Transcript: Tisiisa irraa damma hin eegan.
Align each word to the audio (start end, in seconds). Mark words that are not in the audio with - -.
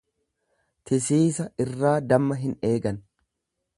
Tisiisa 0.87 1.45
irraa 1.65 1.93
damma 2.13 2.39
hin 2.45 2.57
eegan. 2.71 2.99